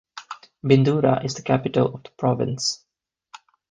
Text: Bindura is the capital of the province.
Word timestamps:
Bindura 0.65 1.23
is 1.23 1.35
the 1.35 1.43
capital 1.43 1.93
of 1.93 2.01
the 2.01 2.09
province. 2.17 2.83